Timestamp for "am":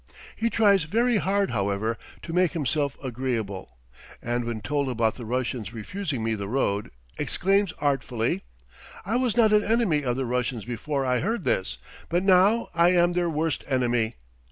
12.93-13.13